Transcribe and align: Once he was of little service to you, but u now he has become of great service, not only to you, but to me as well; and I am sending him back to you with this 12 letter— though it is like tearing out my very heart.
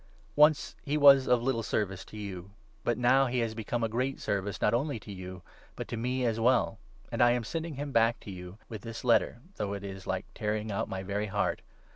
Once 0.35 0.75
he 0.81 0.97
was 0.97 1.27
of 1.27 1.43
little 1.43 1.61
service 1.61 2.03
to 2.03 2.17
you, 2.17 2.49
but 2.83 2.97
u 2.97 3.01
now 3.03 3.27
he 3.27 3.37
has 3.37 3.53
become 3.53 3.83
of 3.83 3.91
great 3.91 4.19
service, 4.19 4.59
not 4.59 4.73
only 4.73 4.99
to 4.99 5.11
you, 5.11 5.43
but 5.75 5.87
to 5.87 5.95
me 5.95 6.25
as 6.25 6.39
well; 6.39 6.79
and 7.11 7.21
I 7.21 7.33
am 7.33 7.43
sending 7.43 7.75
him 7.75 7.91
back 7.91 8.19
to 8.21 8.31
you 8.31 8.57
with 8.67 8.81
this 8.81 9.01
12 9.01 9.07
letter— 9.09 9.37
though 9.57 9.73
it 9.73 9.83
is 9.83 10.07
like 10.07 10.25
tearing 10.33 10.71
out 10.71 10.89
my 10.89 11.03
very 11.03 11.27
heart. 11.27 11.61